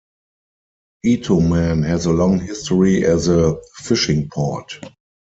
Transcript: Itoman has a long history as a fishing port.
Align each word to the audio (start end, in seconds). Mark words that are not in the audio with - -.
Itoman 1.05 1.85
has 1.85 2.07
a 2.07 2.11
long 2.11 2.39
history 2.39 3.05
as 3.05 3.27
a 3.27 3.61
fishing 3.83 4.29
port. 4.33 4.79